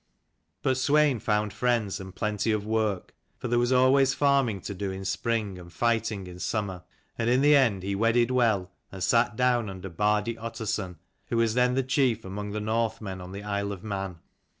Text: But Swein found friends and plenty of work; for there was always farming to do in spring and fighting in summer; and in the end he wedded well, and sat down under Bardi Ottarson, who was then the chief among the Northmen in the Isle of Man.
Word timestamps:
But 0.63 0.77
Swein 0.77 1.19
found 1.21 1.53
friends 1.53 1.99
and 1.99 2.15
plenty 2.15 2.51
of 2.51 2.65
work; 2.65 3.13
for 3.37 3.47
there 3.47 3.59
was 3.59 3.71
always 3.71 4.15
farming 4.15 4.61
to 4.61 4.73
do 4.73 4.89
in 4.89 5.05
spring 5.05 5.59
and 5.59 5.71
fighting 5.71 6.25
in 6.25 6.39
summer; 6.39 6.81
and 7.19 7.29
in 7.29 7.41
the 7.41 7.55
end 7.55 7.83
he 7.83 7.93
wedded 7.93 8.31
well, 8.31 8.71
and 8.91 9.03
sat 9.03 9.35
down 9.35 9.69
under 9.69 9.89
Bardi 9.89 10.35
Ottarson, 10.37 10.95
who 11.27 11.37
was 11.37 11.53
then 11.53 11.75
the 11.75 11.83
chief 11.83 12.25
among 12.25 12.49
the 12.49 12.59
Northmen 12.59 13.21
in 13.21 13.31
the 13.31 13.43
Isle 13.43 13.71
of 13.71 13.83
Man. 13.83 14.17